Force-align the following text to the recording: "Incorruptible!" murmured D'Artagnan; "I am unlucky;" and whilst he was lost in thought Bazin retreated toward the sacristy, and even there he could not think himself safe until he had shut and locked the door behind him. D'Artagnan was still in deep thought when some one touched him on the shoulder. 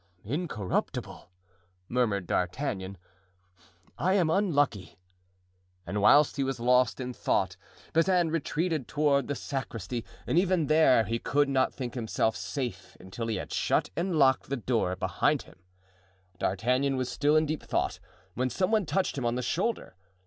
"Incorruptible!" 0.25 1.29
murmured 1.87 2.25
D'Artagnan; 2.25 2.97
"I 3.99 4.15
am 4.15 4.31
unlucky;" 4.31 4.97
and 5.85 6.01
whilst 6.01 6.37
he 6.37 6.43
was 6.43 6.59
lost 6.59 6.99
in 6.99 7.13
thought 7.13 7.55
Bazin 7.93 8.31
retreated 8.31 8.87
toward 8.87 9.27
the 9.27 9.35
sacristy, 9.35 10.03
and 10.25 10.39
even 10.39 10.65
there 10.65 11.03
he 11.03 11.19
could 11.19 11.47
not 11.49 11.71
think 11.75 11.93
himself 11.93 12.35
safe 12.35 12.97
until 12.99 13.27
he 13.27 13.35
had 13.35 13.53
shut 13.53 13.91
and 13.95 14.15
locked 14.17 14.49
the 14.49 14.57
door 14.57 14.95
behind 14.95 15.43
him. 15.43 15.57
D'Artagnan 16.39 16.95
was 16.95 17.11
still 17.11 17.35
in 17.35 17.45
deep 17.45 17.61
thought 17.61 17.99
when 18.33 18.49
some 18.49 18.71
one 18.71 18.87
touched 18.87 19.19
him 19.19 19.25
on 19.27 19.35
the 19.35 19.43
shoulder. 19.43 19.93